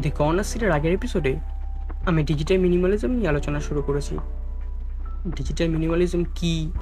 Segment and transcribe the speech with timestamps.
[0.00, 1.36] The corner সিটের আগের এপিসোডে
[2.06, 4.18] আমি ডিজিটাল মিনিমালিজম নিয়ে আলোচনা শুরু করেছি।
[5.36, 6.72] ডিজিটাল মিনিমালিজম কি?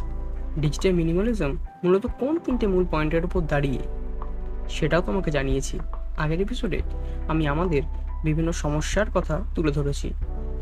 [0.59, 3.79] ডিজিটাল মিনিমালিজম মূলত কোন তিনটে মূল পয়েন্টের উপর দাঁড়িয়ে
[4.69, 5.79] সেটাও তোমাকে জানিয়েছি।
[6.19, 6.81] আগের এপিসোডে
[7.29, 7.83] আমি আমাদের
[8.25, 10.13] বিভিন্ন সমস্যার কথা তুলে ধরেছি।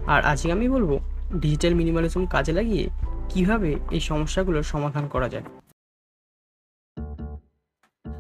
[0.07, 0.99] আর আজকে আমি বলব
[1.41, 2.89] ডিজিটাল মিনিমালিজম কাজে লাগিয়ে
[3.29, 5.45] কীভাবে এই সমস্যাগুলোর সমাধান করা যায়।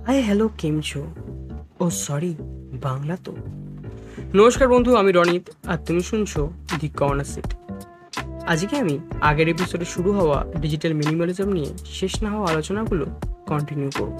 [0.06, 1.06] হাই হ্যালো কেমছো?
[1.80, 2.34] ও সরি
[2.82, 3.34] বাংলা তো।
[4.34, 7.54] নমস্কার বন্ধু, আমি রনিত, আর তুমি শুনছো দি কর্নার সিট।
[8.46, 13.06] আজকে আমি আগের এপিসোডে শুরু হওয়া ডিজিটাল মিনিমালিজম নিয়ে শেষ না হওয়া আলোচনাগুলো
[13.46, 14.18] কন্টিনিউ করব।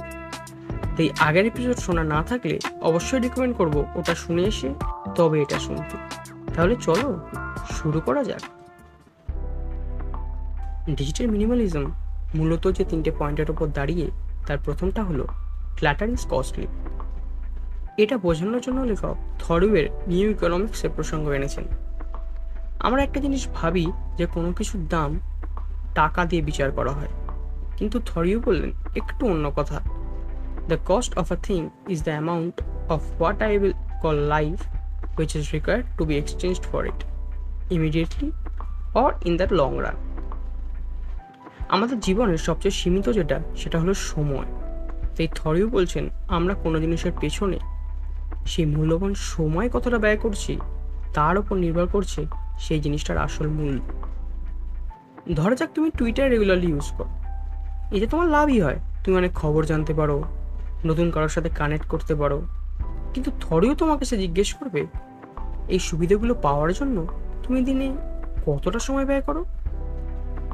[0.96, 4.74] তাই আগের এপিসোড শোনা না থাকলে অবশ্যই রিকমেন্ড করব ওটা শুনে এসে
[5.16, 5.96] তবে এটা শুনতে।
[6.54, 7.28] তাহলে চলো
[7.70, 8.40] শুরু করা যাক।
[10.90, 11.84] ডিজিটাল মিনিমালিজম
[12.34, 14.10] মূলত যে তিনটে পয়েন্টের উপর দাঁড়িয়ে
[14.46, 15.26] তার প্রথমটা হলো
[15.76, 16.66] ক্ল্যাটার ইজ কস্টলি
[17.96, 21.64] এটা বোঝানোর জন্য লেখক থরুয়ের নিউ ইকোনমিক্সের প্রসঙ্গ এনেছেন।
[22.80, 25.20] আমরা একটা জিনিস ভাবি যে কোনো কিছুর দাম
[25.94, 27.08] টাকা দিয়ে বিচার করা হয়।
[27.76, 29.80] কিন্তু থরিউ বললেন, একটু অন্য কথা।
[30.68, 33.72] The cost of a thing is the amount of what I will
[34.02, 34.60] call life
[35.18, 37.04] which is required to be exchanged for it
[37.72, 38.30] immediately
[38.94, 39.94] or in the long run
[41.68, 44.46] আমাদের জীবনের সবচেয়ে সীমিত যেটা, সেটা হলো সময়।
[45.16, 47.58] তাই থরিও বলছেন, আমরা কোনো জিনিসের পেছনে
[48.46, 50.58] সেই মূল্যবান সময় কতটা ব্যয় করছি,
[51.14, 52.26] তার উপর নির্ভর করছে
[52.58, 53.80] সেই জিনিসটার আসল মূল্য
[55.34, 57.08] ধরা যাক তুমি টুইটার রেগুলারলি ইউজ করো।
[57.96, 60.24] এতে তোমার লাভই হয়। তুমি অনেক খবর জানতে পারো,
[60.86, 62.42] নতুন কারোর সাথে কানেক্ট করতে পারো।
[63.14, 64.86] কিন্তু থরেও তোমাকে সে জিজ্ঞেস করবে,
[65.68, 67.06] এই সুবিধাগুলো পাওয়ার জন্য
[67.42, 67.96] তুমি দিনে
[68.46, 69.44] কতটা সময় ব্যয় করো?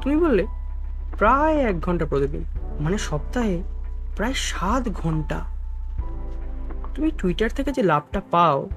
[0.01, 0.45] তুমি বললে,
[1.17, 2.43] প্রায় এক ঘণ্টা প্রতিদিন
[2.79, 3.63] মানে সপ্তাহে
[4.15, 5.58] প্রায় সাত ঘণ্টা।
[6.99, 8.69] তুমি টুইটার থেকে যে লাভটা পাও,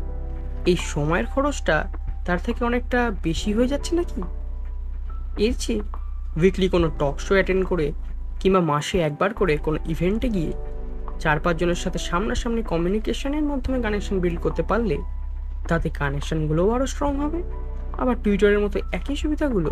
[0.66, 1.92] এই সময়ের খরচটা
[2.26, 4.22] তার থেকে অনেকটা বেশি হয়ে যাচ্ছে নাকি?
[5.44, 5.80] এর চেয়ে
[6.36, 7.92] উইকলি কোনো টক শো অ্যাটেন্ড করে
[8.40, 10.52] কিংবা মাসে একবার করে কোনো ইভেন্টে গিয়ে
[11.20, 14.96] চার পাঁচজনের সাথে সামনাসামনি কমিউনিকেশনের মাধ্যমে কানেকশন বিল্ড করতে পারলে
[15.68, 17.42] তাতে কানেকশানগুলোও আরও স্ট্রং হবে।
[17.98, 19.70] আবার টুইটারের মতো একই সুবিধাগুলো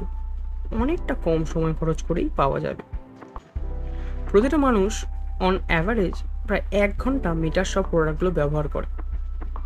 [0.72, 2.82] অনেকটা কম সময় খরচ করেই পাওয়া যাবে।
[4.30, 5.04] প্রতিটা মানুষ
[5.40, 6.14] অন অ্যাভারেজ
[6.50, 8.86] প্রায় এক ঘণ্টা মিটার সব প্রোডাক্টগুলো ব্যবহার করে।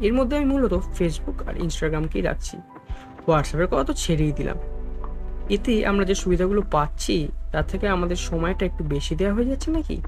[0.00, 2.56] এর মধ্যে আমি মূলত ফেসবুক আর ইনস্টাগ্রামকেই রাখছি।
[3.28, 4.56] হোয়াটসঅ্যাপের কথা তো ছেড়েই দিলাম।
[5.50, 10.00] এতে আমরা যে সুবিধাগুলো পাচ্ছি, তার থেকে আমাদের সময়টা একটু বেশি দেওয়া হয়ে যাচ্ছে নাকি?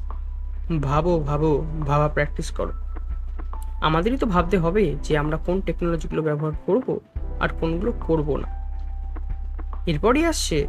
[0.82, 2.72] ভাবো ভাবো, ভাবা প্র্যাকটিস করো।
[3.80, 7.00] আমাদেরই তো ভাবতে হবে যে আমরা কোন টেকনোলজিগুলো ব্যবহার করব
[7.40, 8.48] আর কোনগুলো করব না।
[9.86, 10.66] এরপরই আসছে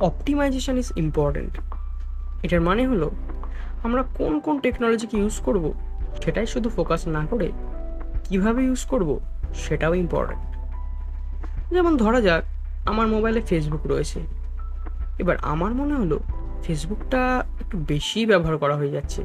[0.00, 1.58] অপটিমাইজেশন ইজ ইম্পর্ট্যান্ট
[2.42, 3.10] এটার মানে হলো
[3.82, 5.72] আমরা কোন কোন টেকনোলজিকে ইউজ করব,
[6.24, 7.52] সেটাই শুধু ফোকাস না করে
[8.24, 9.20] কীভাবে ইউজ করব,
[9.54, 10.42] সেটাও ইম্পর্ট্যান্ট
[11.72, 12.44] যেমন ধরা যাক,
[12.86, 14.20] আমার মোবাইলে ফেসবুক রয়েছে।
[15.18, 16.20] এবার আমার মনে হলো
[16.62, 19.22] ফেসবুকটা একটু বেশি ব্যবহার করা হয়ে যাচ্ছে।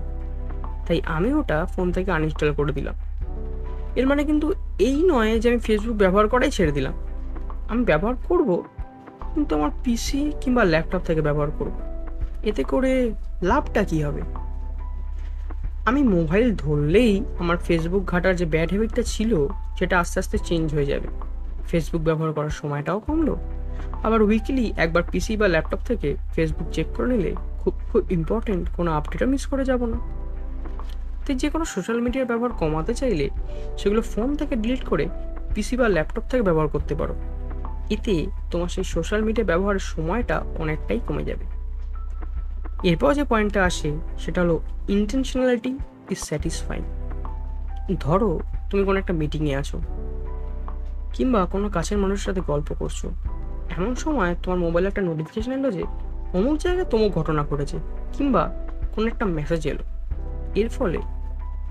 [0.88, 2.96] তাই আমি ওটা ফোন থেকে আনইনস্টল করে দিলাম।
[3.96, 6.94] এর মানে কিন্তু এই নয় যে আমি ফেসবুক ব্যবহার করাই ছেড়ে দিলাম।
[7.70, 8.64] আমি ব্যবহার করব,
[9.34, 11.72] কিন্তু আমার পিসি কিংবা ল্যাপটপ থেকে ব্যবহার করব।
[12.44, 13.14] এতে করে
[13.44, 14.22] লাভটা কী হবে?
[15.88, 19.48] আমি মোবাইল ধরলেই আমার ফেসবুক ঘাটার যে ব্যাড হ্যাবিটটা ছিল,
[19.80, 21.08] সেটা আস্তে আস্তে চেঞ্জ হয়ে যাবে।
[21.68, 23.38] ফেসবুক ব্যবহার করার সময়টাও কমলো।
[24.04, 28.92] আবার উইকলি একবার পিসি বা ল্যাপটপ থেকে ফেসবুক চেক করে নিলে খুব খুব ইম্পর্টেন্ট কোনো
[28.92, 29.98] আপডেটও মিস করে যাব না।
[31.26, 33.30] তো যে কোনো সোশ্যাল মিডিয়ার ব্যবহার কমাতে চাইলে
[33.78, 35.08] সেগুলো ফোন থেকে ডিলিট করে
[35.56, 37.16] পিসি বা ল্যাপটপ থেকে ব্যবহার করতে পারো।
[37.90, 41.57] এতে তোমার সেই সোশ্যাল মিডিয়া ব্যবহারের সময়টা অনেকটাই কমে যাবে।
[42.84, 45.78] এরপর যে পয়েন্টটা আসে, সেটা হলো ইন্টেনশনালিটি
[46.10, 46.84] ইজ স্যাটিসফাইং
[48.00, 48.40] ধরো,
[48.70, 49.80] তুমি কোনো একটা মিটিংয়ে আছো,
[51.14, 53.06] কিংবা কোনো কাছের মানুষের সাথে গল্প করছ।
[53.78, 55.84] এমন সময় তোমার মোবাইলে একটা নোটিফিকেশন এলো যে,
[56.34, 57.78] অমুক জায়গায় তমুক ঘটনা ঘটেছে,
[58.14, 58.44] কিংবা
[58.96, 59.84] কোনো একটা মেসেজ এলো।
[60.56, 61.00] এর ফলে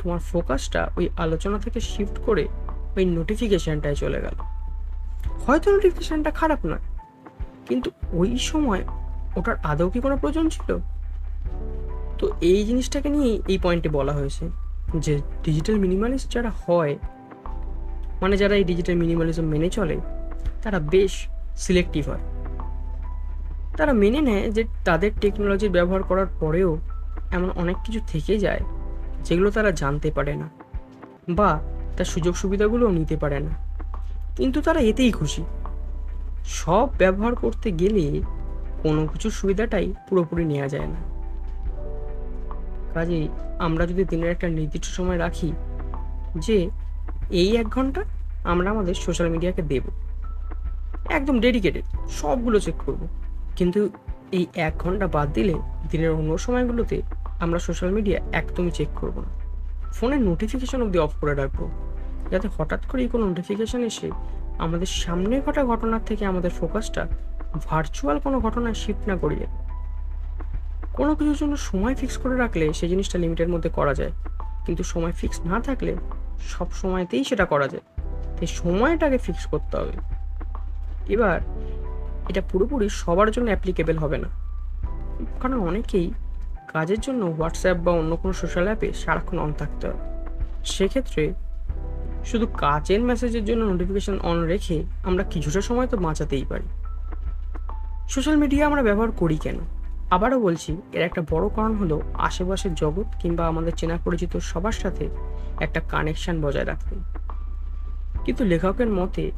[0.02, 2.48] তোমার ফোকাসটা ওই আলোচনা থেকে শিফট করে
[2.96, 4.36] ওই নোটিফিকেশানটায় চলে গেল।
[5.46, 6.84] হয়তো নোটিফিকেশানটা খারাপ নয়,
[7.68, 8.82] কিন্তু ওই সময়
[9.36, 10.78] ওটার আদৌ কি কোনো প্রয়োজন ছিল?
[12.18, 14.50] তো এই জিনিসটাকে নিয়েই এই পয়েন্টে বলা হয়েছে
[14.98, 16.96] যে ডিজিটাল মিনিমালিস্ট যারা হয়
[18.20, 19.96] মানে যারা এই ডিজিটাল মিনিমালিজম মেনে চলে,
[20.62, 22.18] তারা বেশ সিলেক্টিভ হয়।
[23.76, 26.78] তারা মেনে নেয় যে তাদের টেকনোলজির ব্যবহার করার পরেও
[27.32, 28.60] এমন অনেক কিছু থেকে যায়
[29.24, 30.48] যেগুলো তারা জানতে পারে না
[31.28, 31.60] বা
[31.96, 33.50] তার সুযোগ সুবিধাগুলোও নিতে পারে না।
[34.36, 35.44] কিন্তু তারা এতেই খুশি।
[36.44, 38.20] সব ব্যবহার করতে গেলে
[38.82, 41.15] কোনো কিছুর সুবিধাটাই পুরোপুরি নেওয়া যায় না।
[42.96, 43.28] কাজেই
[43.58, 45.48] আমরা যদি দিনের একটা নির্দিষ্ট সময় রাখি
[46.36, 46.58] যে
[47.30, 48.00] এই এক ঘণ্টা
[48.44, 49.84] আমরা আমাদের সোশ্যাল মিডিয়াকে দেব।
[51.10, 53.02] একদম ডেডিকেটেড সবগুলো চেক করব।
[53.56, 53.80] কিন্তু
[54.32, 55.54] এই এক ঘণ্টা বাদ দিলে
[55.90, 56.96] দিনের অন্য সময়গুলোতে
[57.40, 59.30] আমরা সোশ্যাল মিডিয়া একদমই চেক করব না।
[59.92, 61.60] ফোনের নোটিফিকেশন অবধি অফ করে রাখব।
[62.30, 64.08] যাতে হঠাৎ করেই কোনো নোটিফিকেশান এসে
[64.58, 67.02] আমাদের সামনে ঘটা ঘটনার থেকে আমাদের ফোকাসটা
[67.64, 69.46] ভার্চুয়াল কোনো ঘটনায় শিফট না করিয়ে
[70.96, 74.12] কোনো কিছুর জন্য সময় ফিক্স করে রাখলে সেই জিনিসটা লিমিটের মধ্যে করা যায়।
[74.66, 75.96] কিন্তু সময় ফিক্স না থাকলে
[76.40, 77.82] সব সময়তেই সেটা করা যায়।
[78.36, 79.92] তাই সময়টাকে ফিক্স করতে হবে।
[81.08, 81.40] এবার
[82.28, 84.28] এটা পুরোপুরি সবার জন্য অ্যাপ্লিকেবল হবে না।
[85.40, 86.12] কারণ অনেকেই
[86.72, 90.26] কাজের জন্য হোয়াটসঅ্যাপ বা অন্য কোনো সোশ্যাল অ্যাপে সারাক্ষণ অন থাকতে হয়।
[90.64, 91.34] সেক্ষেত্রে
[92.24, 96.66] শুধু কাজের মেসেজের জন্য নোটিফিকেশন অন রেখে আমরা কিছুটা সময় তো বাঁচাতেই পারি।
[98.08, 99.58] সোশ্যাল মিডিয়া আমরা ব্যবহার করি কেন?
[100.10, 105.08] আবারও বলছি, এর একটা বড় কারণ হলো আশেপাশের জগৎ কিংবা আমাদের চেনা পরিচিত সবার সাথে
[105.60, 106.96] একটা কানেকশন বজায় রাখতে।
[108.24, 109.30] কিন্তু লেখকের মতে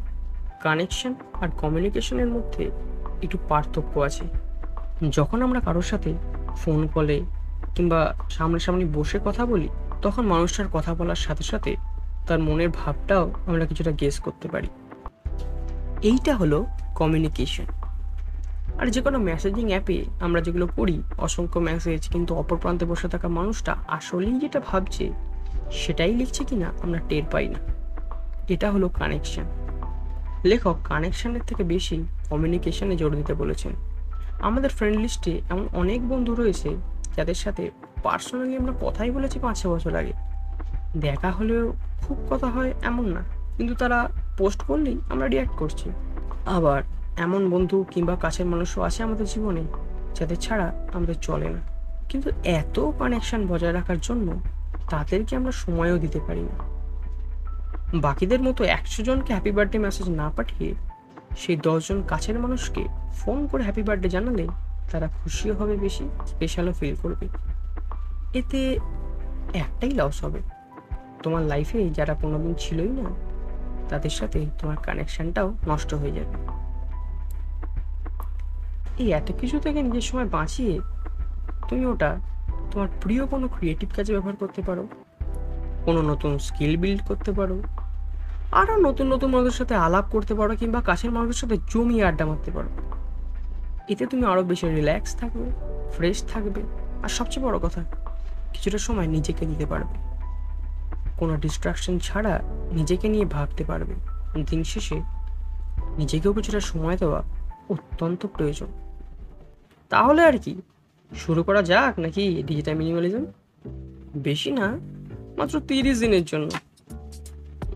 [0.62, 2.70] কানেকশন আর কমিউনিকেশনের মধ্যে
[3.22, 4.24] একটু পার্থক্য আছে।
[5.10, 6.14] যখন আমরা কারোর সাথে
[6.56, 7.22] ফোন কলে
[7.74, 9.68] কিংবা সামনাসামনি বসে কথা বলি,
[10.02, 11.76] তখন মানুষটার কথা বলার সাথে সাথে
[12.26, 14.68] তার মনের ভাবটাও আমরা কিছুটা গেস করতে পারি।
[16.02, 17.64] এইটা হলো কমিউনিকেশন
[18.80, 20.96] আর যে কোনো মেসেজিং অ্যাপে আমরা যেগুলো পড়ি,
[21.26, 25.04] অসংখ্য মেসেজ কিন্তু অপর প্রান্তে বসে থাকা মানুষটা আসলেই যেটা ভাবছে,
[25.80, 27.58] সেটাই লিখছে কিনা আমরা টের পাই না।
[28.54, 29.46] এটা হলো কানেকশন
[30.50, 31.96] লেখক কানেকশনের থেকে বেশি
[32.30, 33.72] কমিউনিকেশনে জোর দিতে বলেছেন।
[34.48, 36.70] আমাদের ফ্রেন্ড লিস্টে এমন অনেক বন্ধু রয়েছে,
[37.16, 37.62] যাদের সাথে
[38.04, 40.14] পার্সোনালি আমরা কথাই বলেছি পাঁচ ছ বছর আগে।
[41.06, 41.64] দেখা হলেও
[42.04, 43.22] খুব কথা হয় এমন না,
[43.56, 43.98] কিন্তু তারা
[44.38, 45.86] পোস্ট করলেই আমরা রিয়াক্ট করছি।
[46.56, 46.80] আবার
[47.18, 49.62] এমন বন্ধু কিংবা কাছের মানুষও আছে আমাদের জীবনে,
[50.14, 51.58] যাদের ছাড়া আমাদের চলে না।
[52.08, 54.40] কিন্তু এত কানেকশন বজায় রাখার জন্য
[54.90, 56.78] তাদেরকে আমরা সময়ও দিতে পারি না।
[57.94, 60.74] বাকিদের মতো একশো জনকে হ্যাপি বার্থডে মেসেজ না পাঠিয়ে
[61.38, 64.48] সেই দশজন কাছের মানুষকে ফোন করে হ্যাপি বার্থডে জানালে
[64.90, 67.28] তারা খুশিও হবে বেশি স্পেশালও ফিল করবে।
[68.38, 68.78] এতে
[69.54, 70.40] একটাই লস হবে।
[71.22, 73.10] তোমার লাইফে যারা কোনোদিন ছিলই না,
[73.88, 76.67] তাদের সাথে তোমার কানেকশনটাও নষ্ট হয়ে যাবে।
[78.98, 80.80] এই এত কিছু থেকে নিজের সময় বাঁচিয়ে
[81.68, 82.10] তুমি ওটা
[82.70, 84.88] তোমার প্রিয় কোনো ক্রিয়েটিভ কাজে ব্যবহার করতে পারো,
[85.84, 87.62] কোনো নতুন স্কিল বিল্ড করতে পারো
[88.52, 92.50] আরও নতুন নতুন মানুষের সাথে আলাপ করতে পারো কিংবা কাছের মানুষের সাথে জমিয়ে আড্ডা মারতে
[92.50, 92.70] পারো।
[93.88, 95.50] এতে তুমি আরও বেশি রিল্যাক্স থাকবে
[95.96, 96.62] ফ্রেশ থাকবে।
[97.02, 97.84] আর সবচেয়ে বড় কথা,
[98.52, 99.94] কিছুটা সময় নিজেকে দিতে পারবে।
[101.18, 102.40] কোনো ডিস্ট্রাকশন ছাড়া
[102.72, 103.94] নিজেকে নিয়ে ভাবতে পারবে।
[104.50, 104.96] দিন শেষে
[105.98, 107.20] নিজেকেও কিছুটা সময় দেওয়া
[107.68, 108.66] অত্যন্ত প্রয়োজন।
[109.88, 110.55] তাহলে আর কি?
[111.17, 113.25] শুরু করা যাক নাকি ডিজিটাল মিনিমালিজম
[114.17, 114.79] বেশি না,
[115.38, 116.50] মাত্র তিরিশ দিনের জন্য।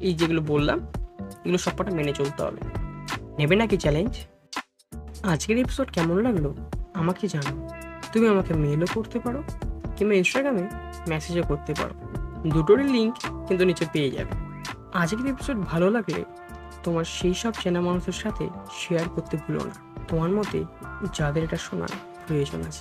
[0.00, 0.78] এই যেগুলো বললাম,
[1.44, 2.60] এগুলো সবকটা মেনে চলতে হবে।
[3.38, 4.12] নেবে নাকি চ্যালেঞ্জ
[5.22, 6.52] আজকের এপিসোড কেমন লাগল?
[6.94, 7.68] আমাকে জানো
[8.12, 9.42] তুমি আমাকে মেলও করতে পারো,
[9.96, 10.64] কিংবা ইনস্টাগ্রামে
[11.08, 11.94] মেসেজও করতে পারো।
[12.48, 13.14] দুটোরই লিঙ্ক
[13.48, 14.34] কিন্তু নিচে পেয়ে যাবে।
[14.92, 16.24] আজকের এপিসোড ভালো লাগলে
[16.82, 20.64] তোমার সেই সব চেনা মানুষের সাথে শেয়ার করতে ভুলো না। তোমার মতে
[21.14, 21.88] যাদের এটা শোনার
[22.26, 22.80] প্রয়োজন আছে?